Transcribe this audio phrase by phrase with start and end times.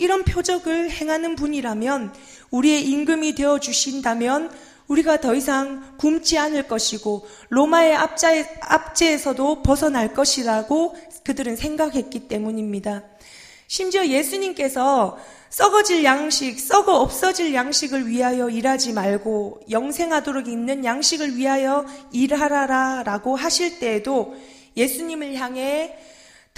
[0.00, 2.12] 이런 표적을 행하는 분이라면
[2.50, 4.50] 우리의 임금이 되어 주신다면
[4.88, 13.04] 우리가 더 이상 굶지 않을 것이고 로마의 압자에, 압제에서도 벗어날 것이라고 그들은 생각했기 때문입니다.
[13.68, 15.16] 심지어 예수님께서
[15.50, 23.78] 썩어질 양식, 썩어 없어질 양식을 위하여 일하지 말고 영생하도록 있는 양식을 위하여 일하라라 라고 하실
[23.78, 24.34] 때에도
[24.76, 25.96] 예수님을 향해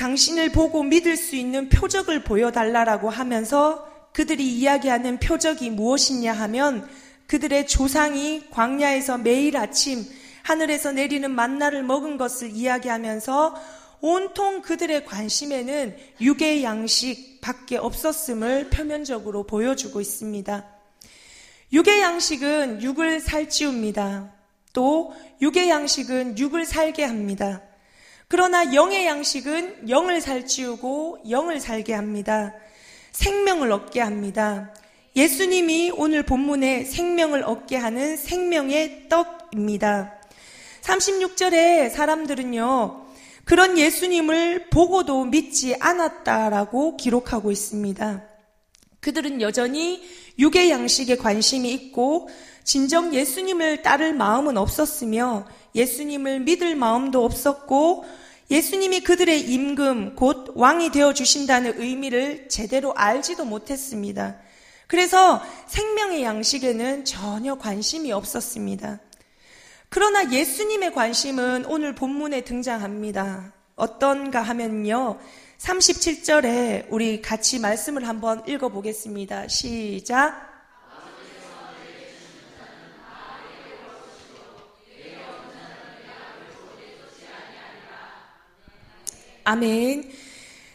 [0.02, 6.88] 당신을 보고 믿을 수 있는 표적을 보여달라라고 하면서 그들이 이야기하는 표적이 무엇이냐 하면
[7.28, 10.04] 그들의 조상이 광야에서 매일 아침
[10.42, 13.54] 하늘에서 내리는 만나를 먹은 것을 이야기하면서
[14.00, 20.66] 온통 그들의 관심에는 육의 양식 밖에 없었음을 표면적으로 보여주고 있습니다.
[21.72, 24.32] 육의 양식은 육을 살찌웁니다.
[24.72, 27.62] 또 육의 양식은 육을 살게 합니다.
[28.32, 32.54] 그러나 영의 양식은 영을 살찌우고 영을 살게 합니다.
[33.10, 34.72] 생명을 얻게 합니다.
[35.14, 40.14] 예수님이 오늘 본문에 생명을 얻게 하는 생명의 떡입니다.
[40.80, 43.04] 36절에 사람들은요,
[43.44, 48.22] 그런 예수님을 보고도 믿지 않았다라고 기록하고 있습니다.
[49.00, 50.02] 그들은 여전히
[50.38, 52.30] 육의 양식에 관심이 있고,
[52.64, 61.14] 진정 예수님을 따를 마음은 없었으며, 예수님을 믿을 마음도 없었고, 예수님이 그들의 임금, 곧 왕이 되어
[61.14, 64.36] 주신다는 의미를 제대로 알지도 못했습니다.
[64.86, 69.00] 그래서 생명의 양식에는 전혀 관심이 없었습니다.
[69.88, 73.52] 그러나 예수님의 관심은 오늘 본문에 등장합니다.
[73.76, 75.18] 어떤가 하면요.
[75.58, 79.48] 37절에 우리 같이 말씀을 한번 읽어보겠습니다.
[79.48, 80.51] 시작.
[89.44, 90.10] 아멘.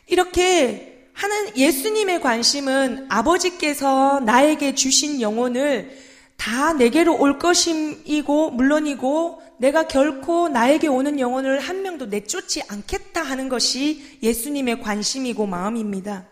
[0.08, 5.98] 이렇게 하는 예수님의 관심은 아버지께서 나에게 주신 영혼을
[6.38, 13.50] 다 내게로 올 것임이고 물론이고 내가 결코 나에게 오는 영혼을 한 명도 내쫓지 않겠다 하는
[13.50, 16.28] 것이 예수님의 관심이고 마음입니다.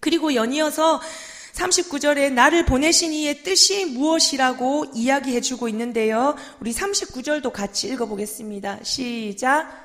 [0.00, 1.00] 그리고 연이어서
[1.52, 6.34] 39절에 나를 보내신 이의 뜻이 무엇이라고 이야기해 주고 있는데요.
[6.60, 8.80] 우리 39절도 같이 읽어보겠습니다.
[8.82, 9.81] 시작.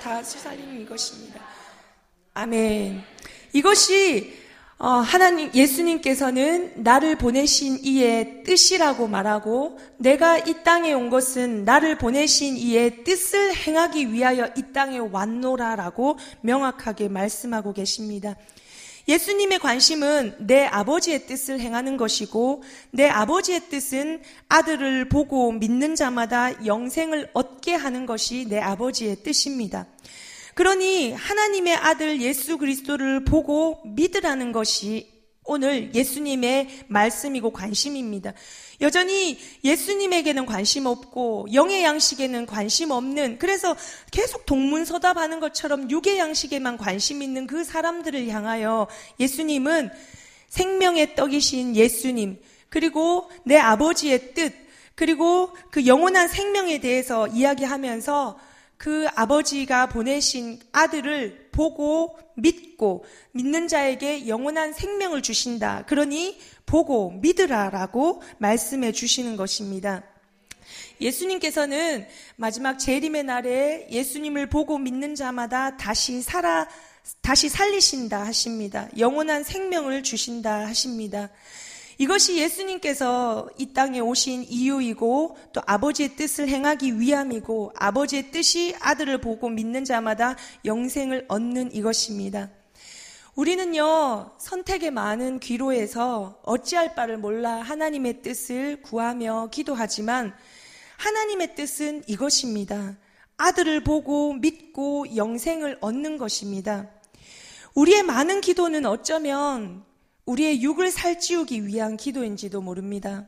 [0.00, 1.40] 다 살리는 이것입니다.
[2.34, 3.02] 아멘.
[3.52, 4.44] 이것이
[4.76, 12.56] 어, 하나님 예수님께서는 나를 보내신 이의 뜻이라고 말하고 내가 이 땅에 온 것은 나를 보내신
[12.56, 18.36] 이의 뜻을 행하기 위하여 이 땅에 왔노라라고 명확하게 말씀하고 계십니다.
[19.06, 27.30] 예수님의 관심은 내 아버지의 뜻을 행하는 것이고 내 아버지의 뜻은 아들을 보고 믿는 자마다 영생을
[27.34, 29.86] 얻게 하는 것이 내 아버지의 뜻입니다.
[30.54, 35.13] 그러니 하나님의 아들 예수 그리스도를 보고 믿으라는 것이
[35.44, 38.32] 오늘 예수님의 말씀이고 관심입니다.
[38.80, 43.76] 여전히 예수님에게는 관심 없고 영의 양식에는 관심 없는 그래서
[44.10, 48.88] 계속 동문서답하는 것처럼 육의 양식에만 관심 있는 그 사람들을 향하여
[49.20, 49.90] 예수님은
[50.48, 52.40] 생명의 떡이신 예수님
[52.70, 54.54] 그리고 내 아버지의 뜻
[54.94, 58.38] 그리고 그 영원한 생명에 대해서 이야기하면서
[58.76, 65.84] 그 아버지가 보내신 아들을 보고 믿고 믿는 자에게 영원한 생명을 주신다.
[65.86, 70.02] 그러니 보고 믿으라라고 말씀해 주시는 것입니다.
[71.00, 72.06] 예수님께서는
[72.36, 76.68] 마지막 재림의 날에 예수님을 보고 믿는 자마다 다시 살아
[77.20, 78.88] 다시 살리신다 하십니다.
[78.98, 81.30] 영원한 생명을 주신다 하십니다.
[81.98, 89.48] 이것이 예수님께서 이 땅에 오신 이유이고 또 아버지의 뜻을 행하기 위함이고 아버지의 뜻이 아들을 보고
[89.48, 92.50] 믿는 자마다 영생을 얻는 이것입니다.
[93.36, 100.34] 우리는요, 선택의 많은 귀로에서 어찌할 바를 몰라 하나님의 뜻을 구하며 기도하지만
[100.98, 102.96] 하나님의 뜻은 이것입니다.
[103.36, 106.88] 아들을 보고 믿고 영생을 얻는 것입니다.
[107.74, 109.84] 우리의 많은 기도는 어쩌면
[110.26, 113.26] 우리의 육을 살찌우기 위한 기도인지도 모릅니다.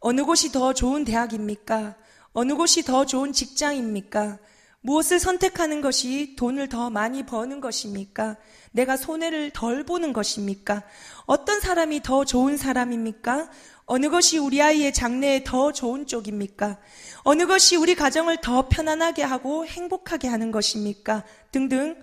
[0.00, 1.96] 어느 곳이 더 좋은 대학입니까?
[2.32, 4.38] 어느 곳이 더 좋은 직장입니까?
[4.80, 8.36] 무엇을 선택하는 것이 돈을 더 많이 버는 것입니까?
[8.72, 10.82] 내가 손해를 덜 보는 것입니까?
[11.24, 13.48] 어떤 사람이 더 좋은 사람입니까?
[13.86, 16.78] 어느 것이 우리 아이의 장래에 더 좋은 쪽입니까?
[17.22, 21.22] 어느 것이 우리 가정을 더 편안하게 하고 행복하게 하는 것입니까?
[21.50, 21.96] 등등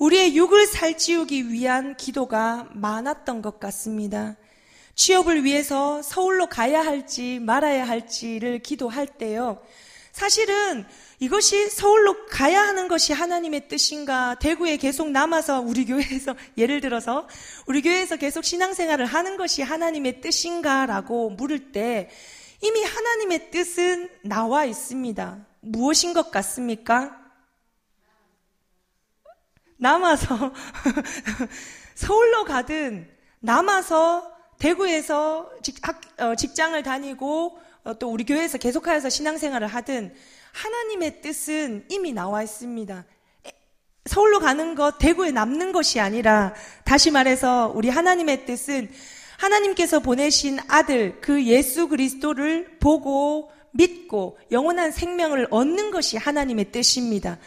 [0.00, 4.36] 우리의 육을 살찌우기 위한 기도가 많았던 것 같습니다.
[4.94, 9.60] 취업을 위해서 서울로 가야 할지 말아야 할지를 기도할 때요.
[10.12, 10.86] 사실은
[11.18, 14.36] 이것이 서울로 가야 하는 것이 하나님의 뜻인가?
[14.40, 17.28] 대구에 계속 남아서 우리 교회에서 예를 들어서
[17.66, 22.08] 우리 교회에서 계속 신앙생활을 하는 것이 하나님의 뜻인가라고 물을 때
[22.62, 25.46] 이미 하나님의 뜻은 나와 있습니다.
[25.60, 27.19] 무엇인 것 같습니까?
[29.80, 30.52] 남아서
[31.96, 33.08] 서울로 가든
[33.40, 40.14] 남아서 대구에서 직, 학, 어, 직장을 다니고 어, 또 우리 교회에서 계속하여서 신앙생활을 하든
[40.52, 43.04] 하나님의 뜻은 이미 나와 있습니다.
[44.04, 46.54] 서울로 가는 것, 대구에 남는 것이 아니라
[46.84, 48.90] 다시 말해서 우리 하나님의 뜻은
[49.38, 57.38] 하나님께서 보내신 아들 그 예수 그리스도를 보고 믿고 영원한 생명을 얻는 것이 하나님의 뜻입니다.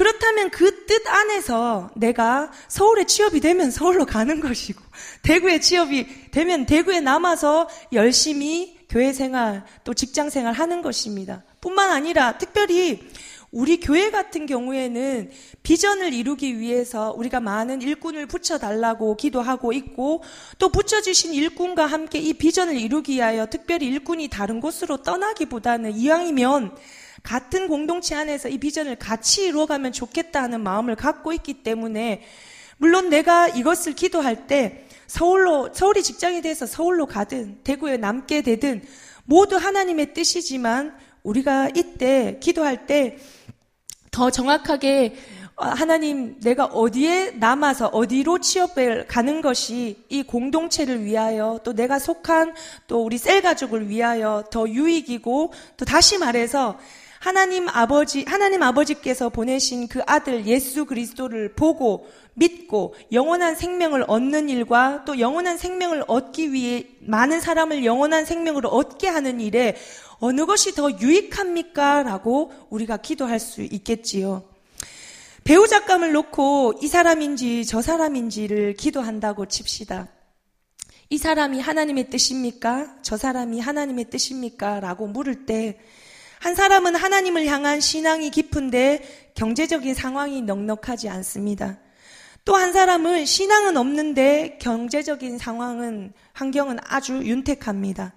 [0.00, 4.82] 그렇다면 그 뜻 안에서 내가 서울에 취업이 되면 서울로 가는 것이고,
[5.20, 11.44] 대구에 취업이 되면 대구에 남아서 열심히 교회 생활, 또 직장 생활 하는 것입니다.
[11.60, 13.10] 뿐만 아니라 특별히
[13.50, 15.30] 우리 교회 같은 경우에는
[15.62, 20.22] 비전을 이루기 위해서 우리가 많은 일꾼을 붙여달라고 기도하고 있고
[20.58, 26.74] 또 붙여주신 일꾼과 함께 이 비전을 이루기 위하여 특별히 일꾼이 다른 곳으로 떠나기보다는 이왕이면
[27.22, 32.22] 같은 공동체 안에서 이 비전을 같이 이루어가면 좋겠다 하는 마음을 갖고 있기 때문에
[32.78, 38.82] 물론 내가 이것을 기도할 때 서울로, 서울이 직장이 돼서 서울로 가든 대구에 남게 되든
[39.24, 43.18] 모두 하나님의 뜻이지만 우리가 이때 기도할 때
[44.10, 45.14] 더 정확하게
[45.56, 52.54] 어, 하나님 내가 어디에 남아서 어디로 취업을 가는 것이 이 공동체를 위하여 또 내가 속한
[52.86, 56.78] 또 우리 셀 가족을 위하여 더 유익이고 또 다시 말해서
[57.20, 65.04] 하나님 아버지 하나님 아버지께서 보내신 그 아들 예수 그리스도를 보고 믿고 영원한 생명을 얻는 일과
[65.04, 69.76] 또 영원한 생명을 얻기 위해 많은 사람을 영원한 생명으로 얻게 하는 일에
[70.18, 72.04] 어느 것이 더 유익합니까?
[72.04, 74.42] 라고 우리가 기도할 수 있겠지요.
[75.44, 80.08] 배우 작감을 놓고 이 사람인지 저 사람인지를 기도한다고 칩시다.
[81.10, 82.96] 이 사람이 하나님의 뜻입니까?
[83.02, 84.80] 저 사람이 하나님의 뜻입니까?
[84.80, 85.80] 라고 물을 때,
[86.40, 91.78] 한 사람은 하나님을 향한 신앙이 깊은데 경제적인 상황이 넉넉하지 않습니다.
[92.46, 98.14] 또 한 사람은 신앙은 없는데 경제적인 상황은, 환경은 아주 윤택합니다.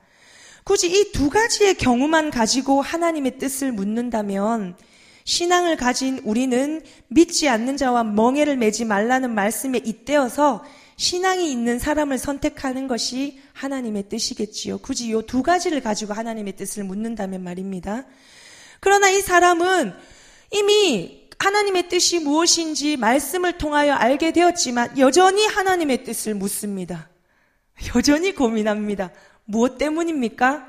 [0.64, 4.78] 굳이 이 두 가지의 경우만 가지고 하나님의 뜻을 묻는다면
[5.26, 10.64] 신앙을 가진 우리는 믿지 않는 자와 멍해를 매지 말라는 말씀에 잇대어서
[10.96, 14.78] 신앙이 있는 사람을 선택하는 것이 하나님의 뜻이겠지요.
[14.80, 18.06] 굳이 이 두 가지를 가지고 하나님의 뜻을 묻는다면 말입니다.
[18.80, 19.94] 그러나 이 사람은
[20.52, 27.10] 이미 하나님의 뜻이 무엇인지 말씀을 통하여 알게 되었지만 여전히 하나님의 뜻을 묻습니다.
[27.96, 29.12] 여전히 고민합니다.
[29.46, 30.68] 무엇 때문입니까?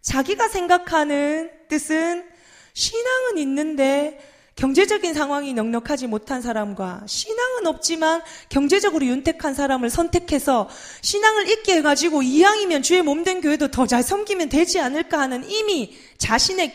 [0.00, 2.24] 자기가 생각하는 뜻은
[2.72, 4.18] 신앙은 있는데
[4.56, 10.68] 경제적인 상황이 넉넉하지 못한 사람과 신앙 은 없지만 경제적으로 윤택한 사람을 선택해서
[11.00, 16.74] 신앙을 있게 해가지고 이왕이면 주의 몸된 교회도 더 잘 섬기면 되지 않을까 하는 이미 자신의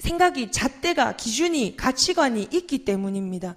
[0.00, 3.56] 생각이 잣대가 기준이 가치관이 있기 때문입니다.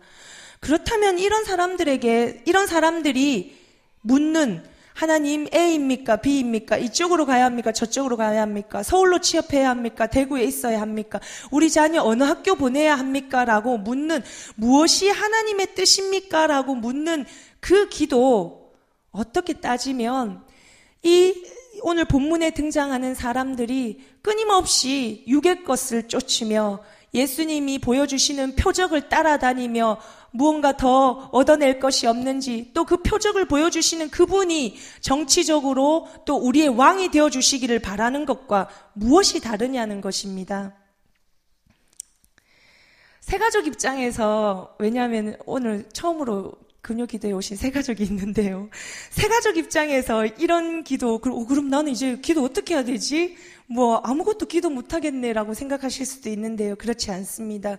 [0.59, 3.57] 그렇다면 이런 사람들에게 이런 사람들이
[4.01, 4.63] 묻는
[4.93, 6.17] 하나님 A입니까?
[6.17, 6.77] B입니까?
[6.77, 7.71] 이쪽으로 가야 합니까?
[7.71, 8.83] 저쪽으로 가야 합니까?
[8.83, 10.07] 서울로 취업해야 합니까?
[10.07, 11.19] 대구에 있어야 합니까?
[11.49, 13.45] 우리 자녀 어느 학교 보내야 합니까?
[13.45, 14.21] 라고 묻는
[14.55, 16.47] 무엇이 하나님의 뜻입니까?
[16.47, 17.25] 라고 묻는
[17.59, 18.73] 그 기도
[19.11, 20.43] 어떻게 따지면
[21.03, 21.33] 이
[21.83, 26.83] 오늘 본문에 등장하는 사람들이 끊임없이 육의 것을 쫓으며
[27.13, 29.97] 예수님이 보여주시는 표적을 따라다니며
[30.31, 37.29] 무언가 더 얻어낼 것이 없는지 또 그 표적을 보여주시는 그분이 정치적으로 또 우리의 왕이 되어
[37.29, 40.75] 주시기를 바라는 것과 무엇이 다르냐는 것입니다.
[43.21, 48.69] 새가족 입장에서 왜냐하면 오늘 처음으로 근요 기도에 오신 새가족이 있는데요.
[49.11, 53.37] 새가족 입장에서 이런 기도, 그럼 나는 이제 기도 어떻게 해야 되지?
[53.67, 56.75] 뭐 아무것도 기도 못하겠네라고 생각하실 수도 있는데요.
[56.75, 57.77] 그렇지 않습니다.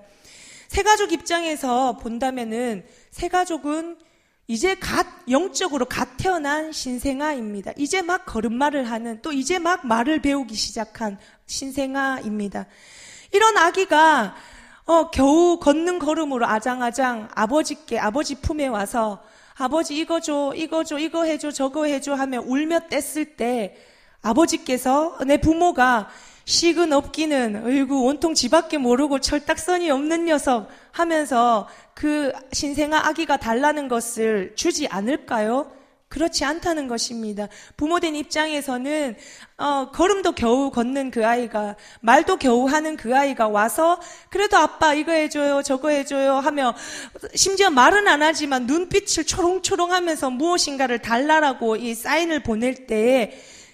[0.72, 3.98] 새가족 입장에서 본다면은 새가족은
[4.46, 7.72] 이제 갓 영적으로 갓 태어난 신생아입니다.
[7.76, 12.64] 이제 막 걸음마를 하는 또 이제 막 말을 배우기 시작한 신생아입니다.
[13.32, 14.34] 이런 아기가
[14.86, 19.22] 어, 겨우 걷는 걸음으로 아장아장 아버지께 아버지 품에 와서
[19.58, 23.76] 아버지 이거 줘 이거 줘 이거 해줘 저거 해줘 하며 울며 뗐을 때
[24.22, 26.08] 아버지께서 내 부모가
[26.44, 34.52] 식은 없기는 어이구 온통 지밖에 모르고 철딱선이 없는 녀석 하면서 그 신생아 아기가 달라는 것을
[34.56, 35.70] 주지 않을까요?
[36.12, 37.48] 그렇지 않다는 것입니다.
[37.78, 39.16] 부모된 입장에서는
[39.56, 45.12] 어, 걸음도 겨우 걷는 그 아이가 말도 겨우 하는 그 아이가 와서 그래도 아빠 이거
[45.12, 46.74] 해줘요 저거 해줘요 하며
[47.34, 53.32] 심지어 말은 안 하지만 눈빛을 초롱초롱하면서 무엇인가를 달라라고 이 사인을 보낼 때에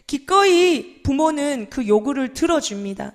[0.09, 3.13] 기꺼이 부모는 그 요구를 들어줍니다.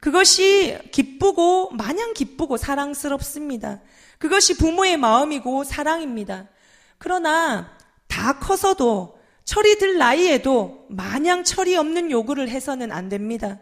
[0.00, 3.80] 그것이 기쁘고 마냥 기쁘고 사랑스럽습니다.
[4.18, 6.48] 그것이 부모의 마음이고 사랑입니다.
[6.98, 7.70] 그러나
[8.08, 13.58] 다 커서도 철이 들 나이에도 마냥 철이 없는 요구를 해서는 안 됩니다.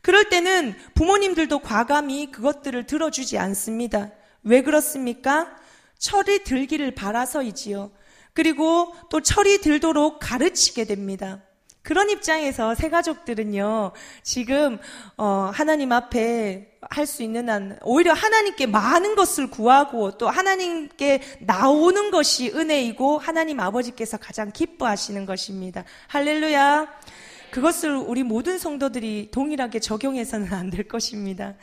[0.00, 4.10] 그럴 때는 부모님들도 과감히 그것들을 들어주지 않습니다.
[4.44, 5.54] 왜 그렇습니까?
[5.98, 7.90] 철이 들기를 바라서이지요.
[8.32, 11.42] 그리고 또 철이 들도록 가르치게 됩니다.
[11.82, 13.92] 그런 입장에서 새 가족들은요,
[14.22, 14.78] 지금,
[15.16, 22.10] 어, 하나님 앞에 할 수 있는 한, 오히려 하나님께 많은 것을 구하고 또 하나님께 나오는
[22.10, 25.84] 것이 은혜이고 하나님 아버지께서 가장 기뻐하시는 것입니다.
[26.08, 26.86] 할렐루야.
[27.50, 31.54] 그것을 우리 모든 성도들이 동일하게 적용해서는 안 될 것입니다.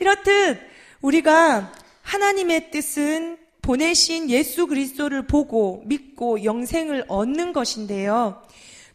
[0.00, 0.58] 이렇듯
[1.00, 8.42] 우리가 하나님의 뜻은 보내신 예수 그리스도를 보고 믿고 영생을 얻는 것인데요.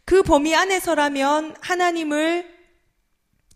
[0.04, 2.50] 그 범위 안에서라면 하나님을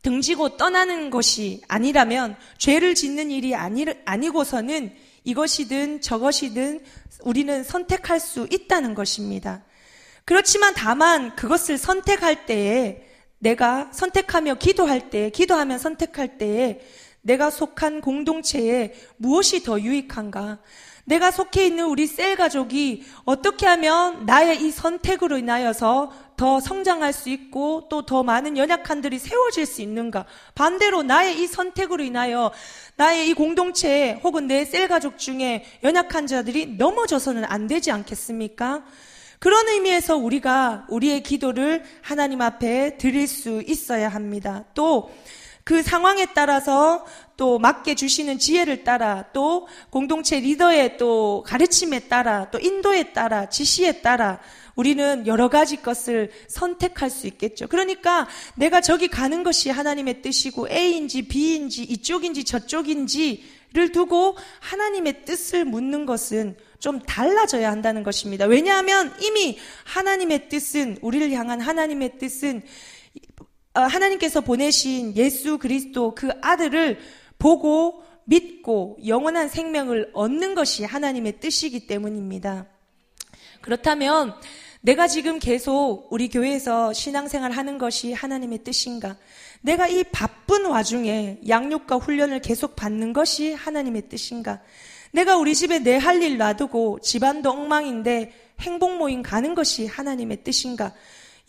[0.02, 6.84] 등지고 떠나는 것이 아니라면 죄를 짓는 일이 아니, 아니고서는 이것이든 저것이든
[7.24, 9.64] 우리는 선택할 수 있다는 것입니다.
[10.24, 13.04] 그렇지만 다만 그것을 선택할 때에
[13.38, 16.80] 내가 선택하며 기도할 때, 기도하며 선택할 때에
[17.22, 20.60] 내가 속한 공동체에 무엇이 더 유익한가?
[21.06, 27.30] 내가 속해 있는 우리 셀 가족이 어떻게 하면 나의 이 선택으로 인하여서 더 성장할 수
[27.30, 30.26] 있고 또 더 많은 연약한들이 세워질 수 있는가?
[30.54, 32.50] 반대로 나의 이 선택으로 인하여
[32.96, 38.84] 나의 이 공동체 혹은 내 셀 가족 중에 연약한 자들이 넘어져서는 안 되지 않겠습니까?
[39.38, 44.64] 그런 의미에서 우리가 우리의 기도를 하나님 앞에 드릴 수 있어야 합니다.
[44.74, 45.10] 또
[45.66, 47.04] 그 상황에 따라서
[47.36, 54.00] 또 맡게 주시는 지혜를 따라 또 공동체 리더의 또 가르침에 따라 또 인도에 따라 지시에
[54.00, 54.38] 따라
[54.76, 57.66] 우리는 여러 가지 것을 선택할 수 있겠죠.
[57.66, 66.06] 그러니까 내가 저기 가는 것이 하나님의 뜻이고 A인지 B인지 이쪽인지 저쪽인지를 두고 하나님의 뜻을 묻는
[66.06, 68.44] 것은 좀 달라져야 한다는 것입니다.
[68.44, 72.62] 왜냐하면 이미 하나님의 뜻은 우리를 향한 하나님의 뜻은
[73.40, 73.45] 어,
[73.84, 76.98] 하나님께서 보내신 예수 그리스도 그 아들을
[77.38, 82.66] 보고 믿고 영원한 생명을 얻는 것이 하나님의 뜻이기 때문입니다.
[83.60, 84.34] 그렇다면
[84.80, 89.16] 내가 지금 계속 우리 교회에서 신앙생활 하는 것이 하나님의 뜻인가?
[89.60, 94.60] 내가 이 바쁜 와중에 양육과 훈련을 계속 받는 것이 하나님의 뜻인가?
[95.12, 100.92] 내가 우리 집에 내 할 일 놔두고 집안도 엉망인데 행복 모임 가는 것이 하나님의 뜻인가?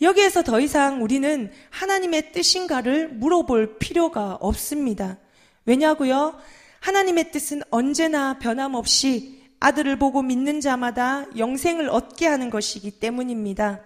[0.00, 5.18] 여기에서 더 이상 우리는 하나님의 뜻인가를 물어볼 필요가 없습니다.
[5.66, 6.38] 왜냐고요?
[6.80, 13.80] 하나님의 뜻은 언제나 변함없이 아들을 보고 믿는 자마다 영생을 얻게 하는 것이기 때문입니다.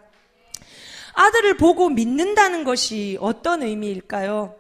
[1.15, 4.55] 아들을 보고 믿는다는 것이 어떤 의미일까요?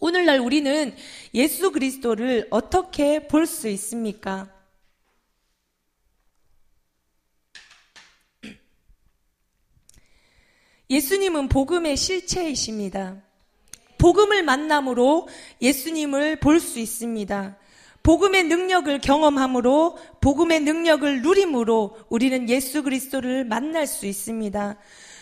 [0.00, 0.94] 오늘날 우리는
[1.32, 4.48] 예수 그리스도를 어떻게 볼 수 있습니까?
[10.92, 13.16] 예수님은 복음의 실체이십니다.
[13.96, 15.26] 복음을 만남으로
[15.62, 17.56] 예수님을 볼 수 있습니다.
[18.02, 24.76] 복음의 능력을 경험함으로 복음의 능력을 누림으로 우리는 예수 그리스도를 만날 수 있습니다.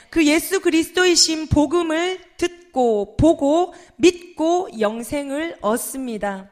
[0.09, 6.51] 그 예수 그리스도이신 복음을 듣고 보고 믿고 영생을 얻습니다.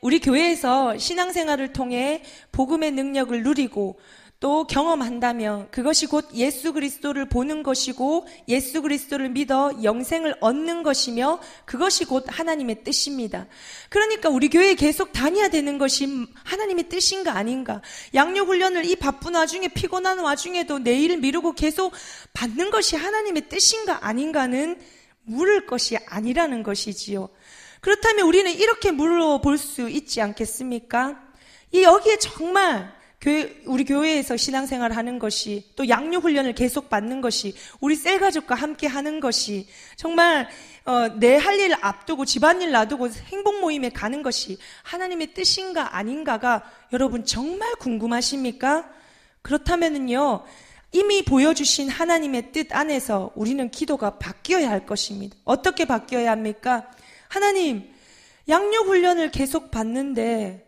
[0.00, 2.22] 우리 교회에서 신앙생활을 통해
[2.52, 3.98] 복음의 능력을 누리고
[4.40, 12.06] 또 경험한다면 그것이 곧 예수 그리스도를 보는 것이고 예수 그리스도를 믿어 영생을 얻는 것이며 그것이
[12.06, 13.46] 곧 하나님의 뜻입니다.
[13.90, 17.82] 그러니까 우리 교회에 계속 다녀야 되는 것이 하나님의 뜻인가 아닌가.
[18.14, 21.92] 양육 훈련을 이 바쁜 와중에 피곤한 와중에도 내일 미루고 계속
[22.32, 24.80] 받는 것이 하나님의 뜻인가 아닌가는
[25.24, 27.28] 물을 것이 아니라는 것이지요.
[27.82, 31.20] 그렇다면 우리는 이렇게 물어볼 수 있지 않겠습니까?
[31.72, 37.54] 이 여기에 정말 교회, 우리 교회에서 신앙생활을 하는 것이 또 양육 훈련을 계속 받는 것이
[37.80, 40.48] 우리 셀 가족과 함께 하는 것이 정말
[40.86, 46.62] 어, 내 할 일 앞두고 집안일 놔두고 행복 모임에 가는 것이 하나님의 뜻인가 아닌가가
[46.94, 48.88] 여러분 정말 궁금하십니까?
[49.42, 50.44] 그렇다면은요.
[50.92, 55.36] 이미 보여주신 하나님의 뜻 안에서 우리는 기도가 바뀌어야 할 것입니다.
[55.44, 56.90] 어떻게 바뀌어야 합니까?
[57.28, 57.88] 하나님,
[58.48, 60.66] 양육 훈련을 계속 받는데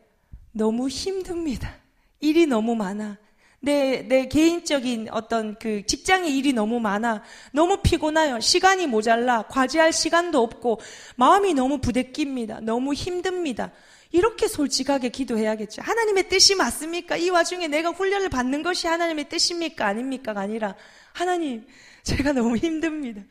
[0.53, 1.82] 너무 힘듭니다.
[2.23, 3.19] 일이 너무 많아.
[3.61, 7.23] 내, 내 개인적인 어떤 그 직장의 일이 너무 많아.
[7.53, 8.41] 너무 피곤해요.
[8.41, 9.43] 시간이 모자라.
[9.43, 10.81] 과제할 시간도 없고,
[11.17, 12.61] 마음이 너무 부대낍니다.
[12.61, 13.71] 너무 힘듭니다.
[14.11, 15.83] 이렇게 솔직하게 기도해야겠죠.
[15.83, 17.17] 하나님의 뜻이 맞습니까?
[17.17, 19.87] 이 와중에 내가 훈련을 받는 것이 하나님의 뜻입니까?
[19.87, 20.75] 아닙니까가 아니라,
[21.13, 21.65] 하나님,
[22.03, 23.23] 제가 너무 힘듭니다.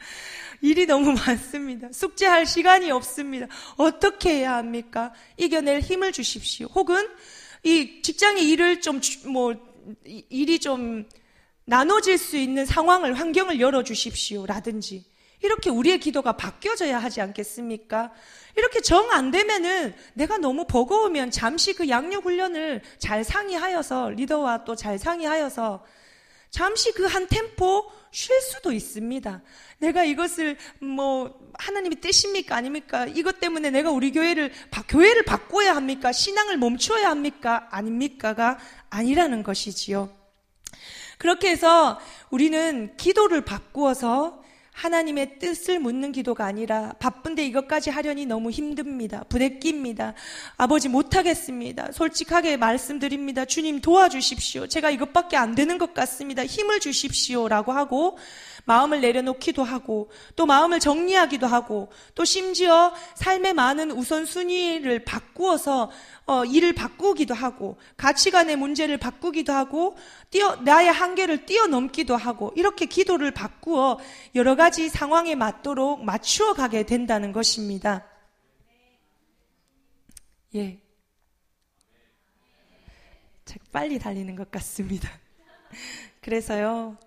[0.62, 1.90] 일이 너무 많습니다.
[1.92, 3.48] 숙제할 시간이 없습니다.
[3.76, 5.14] 어떻게 해야 합니까?
[5.38, 6.68] 이겨낼 힘을 주십시오.
[6.68, 7.08] 혹은
[7.64, 9.56] 이 직장의 일을 좀, 뭐,
[10.06, 11.08] 일이 좀
[11.66, 14.46] 나눠질 수 있는 상황을, 환경을 열어주십시오.
[14.46, 15.06] 라든지.
[15.44, 18.12] 이렇게 우리의 기도가 바뀌어져야 하지 않겠습니까?
[18.56, 24.76] 이렇게 정 안 되면은 내가 너무 버거우면 잠시 그 양육 훈련을 잘 상의하여서 리더와 또
[24.76, 25.84] 잘 상의하여서
[26.52, 29.42] 잠시 그 한 템포 쉴 수도 있습니다.
[29.80, 33.06] 내가 이것을 뭐 하나님의 뜻입니까 아닙니까?
[33.06, 34.52] 이것 때문에 내가 우리 교회를
[34.88, 36.12] 교회를 바꿔야 합니까?
[36.12, 37.68] 신앙을 멈춰야 합니까?
[37.72, 40.16] 아닙니까가 아니라는 것이지요.
[41.18, 42.00] 그렇게 해서
[42.32, 44.41] 우리는 기도를 바꾸어서
[44.82, 49.24] 하나님의 뜻을 묻는 기도가 아니라 바쁜데 이것까지 하려니 너무 힘듭니다.
[49.30, 50.16] 부대끼입니다.
[50.58, 51.92] 아버지 못하겠습니다.
[51.92, 53.46] 솔직하게 말씀드립니다.
[53.46, 54.66] 주님 도와주십시오.
[54.66, 56.44] 제가 이것밖에 안 되는 것 같습니다.
[56.44, 57.48] 힘을 주십시오.
[57.48, 58.18] 라고 하고
[58.66, 65.92] 마음을 내려놓기도 하고 또 마음을 정리하기도 하고 또 심지어 삶의 많은 우선순위를 바꾸어서
[66.26, 69.98] 어, 일을 바꾸기도 하고 가치관의 문제를 바꾸기도 하고
[70.30, 74.00] 뛰어 나의 한계를 뛰어넘기도 하고 이렇게 기도를 바꾸어
[74.36, 78.06] 여러 가지 상황에 맞도록 맞추어 가게 된다는 것입니다.
[80.56, 80.80] 예.
[83.72, 85.10] 빨리 달리는 것 같습니다.
[86.22, 86.98] 그래서요.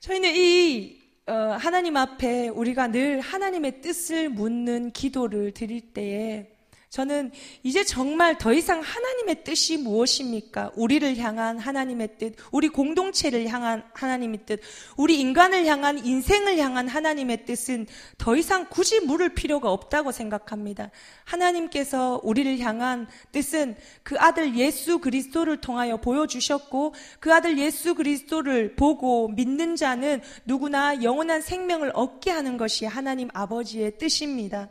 [0.00, 6.57] 저희는 이 어, 하나님 앞에 우리가 늘 하나님의 뜻을 묻는 기도를 드릴 때에
[6.90, 10.72] 저는 이제 정말 더 이상 하나님의 뜻이 무엇입니까?
[10.74, 14.60] 우리를 향한 하나님의 뜻, 우리 공동체를 향한 하나님의 뜻,
[14.96, 20.90] 우리 인간을 향한 인생을 향한 하나님의 뜻은 더 이상 굳이 물을 필요가 없다고 생각합니다.
[21.24, 29.28] 하나님께서 우리를 향한 뜻은 그 아들 예수 그리스도를 통하여 보여주셨고 그 아들 예수 그리스도를 보고
[29.28, 34.70] 믿는 자는 누구나 영원한 생명을 얻게 하는 것이 하나님 아버지의 뜻입니다.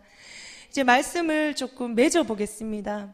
[0.78, 3.12] 이제 말씀을 조금 맺어 보겠습니다.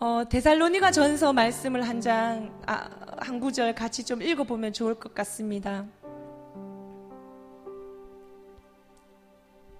[0.00, 5.86] 어, 데살로니가 전서 말씀을 한 장, 아, 한 구절 같이 좀 읽어보면 좋을 것 같습니다.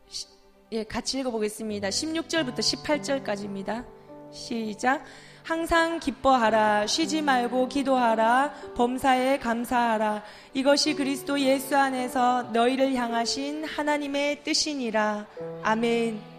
[0.06, 0.26] 시,
[0.70, 1.88] 예, 같이 읽어보겠습니다.
[1.88, 3.84] 16절부터 18절까지입니다.
[4.30, 5.02] 시작.
[5.48, 6.86] 항상 기뻐하라.
[6.86, 8.52] 쉬지 말고 기도하라.
[8.76, 10.22] 범사에 감사하라.
[10.52, 15.24] 이것이 그리스도 예수 안에서 너희를 향하신 하나님의 뜻이니라.
[15.62, 16.37] 아멘.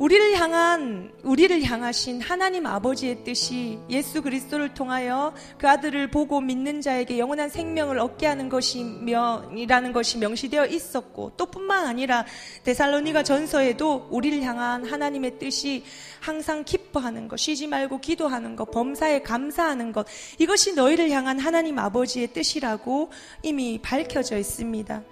[0.00, 7.18] 우리를 향한 우리를 향하신 하나님 아버지의 뜻이 예수 그리스도를 통하여 그 아들을 보고 믿는 자에게
[7.18, 12.24] 영원한 생명을 얻게 하는 것이며이라는 것이 명시되어 있었고 또 뿐만 아니라
[12.64, 15.84] 데살로니가 전서에도 우리를 향한 하나님의 뜻이
[16.18, 20.06] 항상 기뻐하는 것, 쉬지 말고 기도하는 것, 범사에 감사하는 것
[20.38, 23.10] 이것이 너희를 향한 하나님 아버지의 뜻이라고
[23.42, 25.02] 이미 밝혀져 있습니다.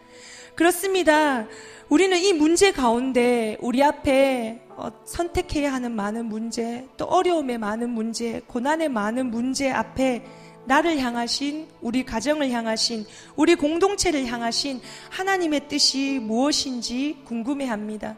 [0.59, 1.47] 그렇습니다.
[1.89, 8.43] 우리는 이 문제 가운데 우리 앞에 어, 선택해야 하는 많은 문제, 또 어려움의 많은 문제,
[8.49, 10.25] 고난의 많은 문제 앞에
[10.65, 18.17] 나를 향하신, 우리 가정을 향하신, 우리 공동체를 향하신 하나님의 뜻이 무엇인지 궁금해 합니다.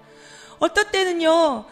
[0.61, 1.66] 어떨 때는요,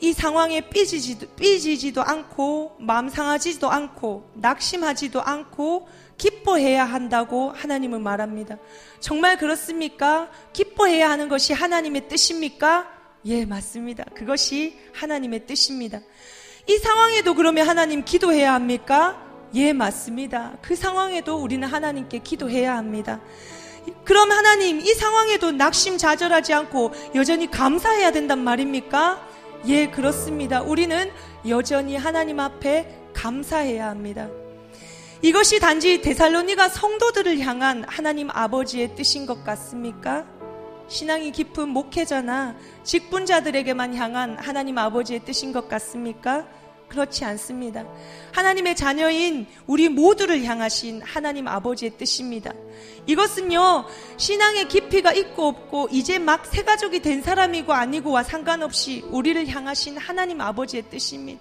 [0.00, 5.86] 이 상황에 삐지지도, 삐지지도 않고, 마음 상하지도 않고, 낙심하지도 않고,
[6.20, 8.58] 기뻐해야 한다고 하나님은 말합니다.
[9.00, 10.30] 정말 그렇습니까?
[10.52, 12.92] 기뻐해야 하는 것이 하나님의 뜻입니까?
[13.24, 14.04] 예, 맞습니다.
[14.14, 16.00] 그것이 하나님의 뜻입니다.
[16.68, 19.26] 이 상황에도 그러면 하나님 기도해야 합니까?
[19.54, 20.58] 예, 맞습니다.
[20.60, 23.18] 그 상황에도 우리는 하나님께 기도해야 합니다.
[24.04, 29.26] 그럼 하나님, 이 상황에도 낙심 좌절하지 않고 여전히 감사해야 된단 말입니까?
[29.68, 30.60] 예, 그렇습니다.
[30.60, 31.10] 우리는
[31.48, 34.28] 여전히 하나님 앞에 감사해야 합니다.
[35.22, 40.24] 이것이 단지 데살로니가 성도들을 향한 하나님 아버지의 뜻인 것 같습니까?
[40.88, 46.46] 신앙이 깊은 목회자나 직분자들에게만 향한 하나님 아버지의 뜻인 것 같습니까?
[46.88, 47.84] 그렇지 않습니다.
[48.32, 52.52] 하나님의 자녀인 우리 모두를 향하신 하나님 아버지의 뜻입니다.
[53.06, 53.84] 이것은요,
[54.16, 60.84] 신앙의 깊이가 있고 없고, 이제 막 새가족이 된 사람이고 아니고와 상관없이 우리를 향하신 하나님 아버지의
[60.90, 61.40] 뜻입니다.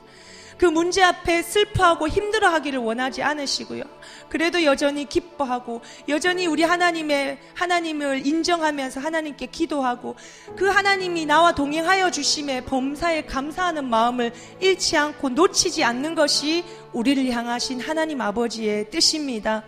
[0.60, 3.84] 그 문제 앞에 슬퍼하고 힘들어하기를 원하지 않으시고요.
[4.28, 10.16] 그래도 여전히 기뻐하고 여전히 우리 하나님의 하나님을 인정하면서 하나님께 기도하고
[10.58, 17.80] 그 하나님이 나와 동행하여 주심에 범사에 감사하는 마음을 잃지 않고 놓치지 않는 것이 우리를 향하신
[17.80, 19.64] 하나님 아버지의 뜻입니다.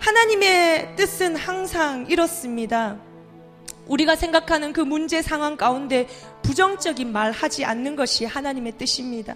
[0.00, 3.09] 하나님의 뜻은 항상 이렇습니다.
[3.90, 6.06] 우리가 생각하는 그 문제 상황 가운데
[6.42, 9.34] 부정적인 말 하지 않는 것이 하나님의 뜻입니다.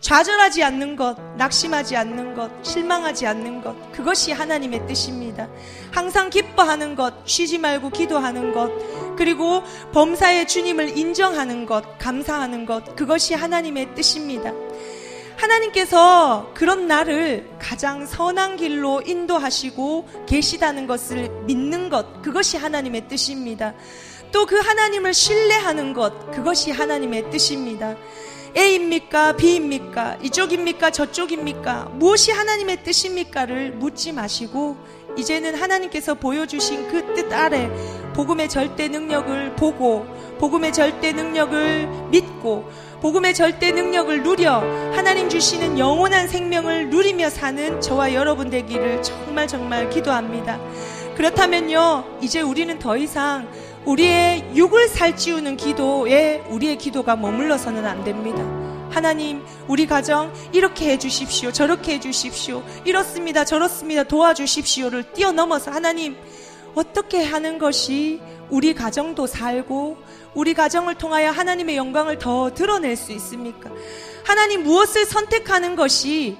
[0.00, 5.48] 좌절하지 않는 것, 낙심하지 않는 것, 실망하지 않는 것, 그것이 하나님의 뜻입니다.
[5.90, 8.70] 항상 기뻐하는 것, 쉬지 말고 기도하는 것,
[9.16, 14.52] 그리고 범사의 주님을 인정하는 것, 감사하는 것, 그것이 하나님의 뜻입니다.
[15.36, 23.74] 하나님께서 그런 나를 가장 선한 길로 인도하시고 계시다는 것을 믿는 것, 그것이 하나님의 뜻입니다.
[24.32, 27.96] 또 그 하나님을 신뢰하는 것, 그것이 하나님의 뜻입니다.
[28.56, 29.36] A입니까?
[29.36, 30.16] B입니까?
[30.22, 30.90] 이쪽입니까?
[30.90, 31.90] 저쪽입니까?
[31.92, 34.76] 무엇이 하나님의 뜻입니까를 묻지 마시고,
[35.16, 37.70] 이제는 하나님께서 보여주신 그 뜻 아래
[38.14, 40.06] 복음의 절대 능력을 보고,
[40.38, 44.60] 복음의 절대 능력을 믿고, 복음의 절대 능력을 누려
[44.94, 50.58] 하나님 주시는 영원한 생명을 누리며 사는 저와 여러분 되기를 정말 정말 기도합니다.
[51.14, 53.48] 그렇다면요, 이제 우리는 더 이상
[53.84, 58.42] 우리의 육을 살찌우는 기도에 우리의 기도가 머물러서는 안 됩니다.
[58.90, 61.52] 하나님, 우리 가정 이렇게 해 주십시오.
[61.52, 62.62] 저렇게 해 주십시오.
[62.84, 63.44] 이렇습니다.
[63.44, 64.04] 저렇습니다.
[64.04, 66.16] 도와주십시오를 뛰어넘어서 하나님,
[66.74, 69.96] 어떻게 하는 것이 우리 가정도 살고
[70.36, 73.70] 우리 가정을 통하여 하나님의 영광을 더 드러낼 수 있습니까?
[74.22, 76.36] 하나님 무엇을 선택하는 것이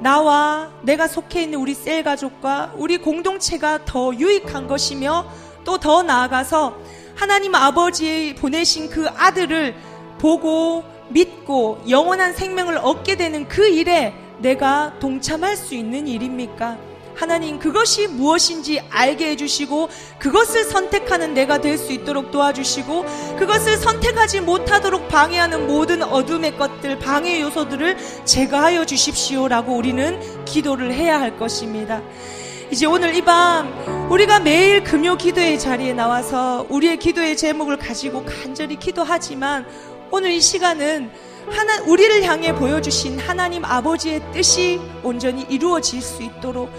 [0.00, 5.26] 나와 내가 속해 있는 우리 셀 가족과 우리 공동체가 더 유익한 것이며
[5.64, 6.74] 또 더 나아가서
[7.14, 9.74] 하나님 아버지 보내신 그 아들을
[10.18, 16.78] 보고 믿고 영원한 생명을 얻게 되는 그 일에 내가 동참할 수 있는 일입니까?
[17.16, 23.04] 하나님 그것이 무엇인지 알게 해주시고 그것을 선택하는 내가 될 수 있도록 도와주시고
[23.38, 31.36] 그것을 선택하지 못하도록 방해하는 모든 어둠의 것들 방해 요소들을 제거하여 주십시오라고 우리는 기도를 해야 할
[31.38, 32.00] 것입니다.
[32.70, 38.76] 이제 오늘 이 밤 우리가 매일 금요 기도의 자리에 나와서 우리의 기도의 제목을 가지고 간절히
[38.76, 39.66] 기도하지만
[40.10, 41.10] 오늘 이 시간은
[41.50, 46.70] 하나, 우리를 향해 보여주신 하나님 아버지의 뜻이 온전히 이루어질 수 있도록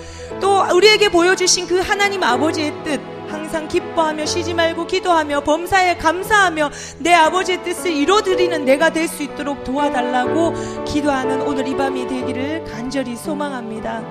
[0.41, 2.99] 또 우리에게 보여주신 그 하나님 아버지의 뜻
[3.29, 9.63] 항상 기뻐하며 쉬지 말고 기도하며 범사에 감사하며 내 아버지의 뜻을 이뤄드리는 내가 될 수 있도록
[9.63, 14.03] 도와달라고 기도하는 오늘 이 밤이 되기를 간절히 소망합니다.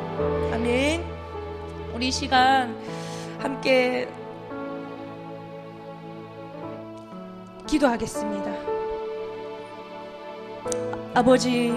[0.52, 1.04] 아멘.
[1.94, 2.76] 우리 시간
[3.40, 4.08] 함께
[7.66, 8.73] 기도하겠습니다.
[11.12, 11.72] 아버지,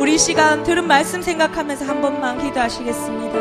[0.00, 3.38] 우리 시간 들은 말씀 생각하면서 한 번만 기도하시겠습니다.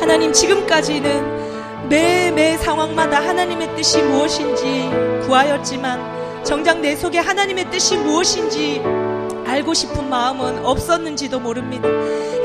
[0.00, 4.88] 하나님, 지금까지는 매, 매 상황마다 하나님의 뜻이 무엇인지
[5.26, 8.80] 구하였지만, 정작 내 속에 하나님의 뜻이 무엇인지
[9.44, 11.88] 알고 싶은 마음은 없었는지도 모릅니다.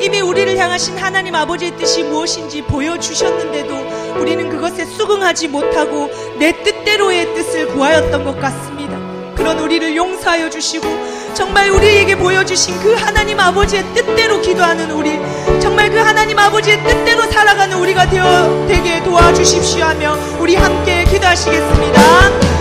[0.02, 7.68] 이미 우리를 향하신 하나님 아버지의 뜻이 무엇인지 보여주셨는데도 우리는 그것에 수긍하지 못하고 내 뜻대로의 뜻을
[7.68, 8.98] 구하였던 것 같습니다.
[9.36, 10.88] 그런 우리를 용서하여 주시고
[11.34, 15.20] 정말 우리에게 보여주신 그 하나님 아버지의 뜻대로 기도하는 우리
[15.60, 22.54] 정말 그 하나님 아버지의 뜻대로 살아가는 우리가 되어 되게 도와주십시오 하며 우리 함께 기도하시겠습니다.